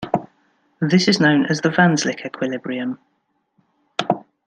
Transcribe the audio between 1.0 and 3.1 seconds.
is known as the Wanzlick equilibrium.